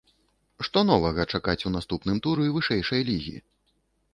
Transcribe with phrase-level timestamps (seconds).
[0.67, 3.37] Што новага чакаць у наступным туры вышэйшай лігі?